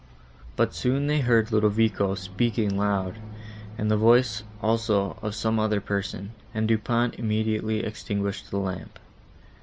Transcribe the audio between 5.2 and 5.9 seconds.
of some other